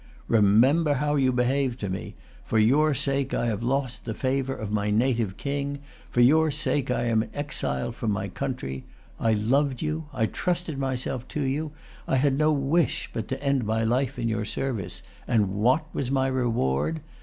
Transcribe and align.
"Remember 0.27 0.95
how 0.95 1.13
you 1.13 1.31
behaved 1.31 1.79
to 1.81 1.87
me. 1.87 2.15
For 2.43 2.57
your 2.57 2.95
sake 2.95 3.35
I 3.35 3.45
have 3.45 3.61
lost 3.61 4.03
the 4.05 4.15
favor 4.15 4.55
of 4.55 4.71
my 4.71 4.89
native 4.89 5.37
king. 5.37 5.77
For 6.09 6.21
your 6.21 6.49
sake 6.49 6.89
I 6.89 7.03
am 7.03 7.21
an 7.21 7.29
exile 7.35 7.91
from 7.91 8.09
my 8.09 8.27
country. 8.27 8.83
I 9.19 9.33
loved 9.33 9.83
you. 9.83 10.05
I 10.11 10.25
trusted 10.25 10.79
myself 10.79 11.27
to 11.37 11.41
you. 11.43 11.73
I 12.07 12.15
had 12.15 12.35
no 12.35 12.51
wish 12.51 13.11
but 13.13 13.27
to 13.27 13.43
end 13.43 13.63
my 13.63 13.83
life 13.83 14.17
in 14.17 14.27
your 14.27 14.43
service. 14.43 15.03
And 15.27 15.53
what 15.53 15.85
was 15.93 16.09
my 16.09 16.25
reward? 16.25 17.01